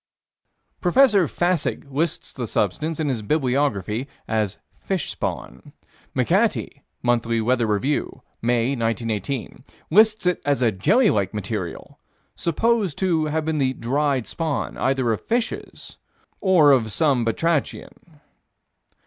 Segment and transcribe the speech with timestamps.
[0.81, 0.95] Prof.
[0.95, 5.73] Fassig lists the substance, in his "Bibliography," as fish spawn.
[6.15, 11.99] McAtee (Monthly Weather Review, May, 1918) lists it as a jelly like material,
[12.33, 15.99] supposed to have been the "dried" spawn either of fishes
[16.39, 18.19] or of some batrachian.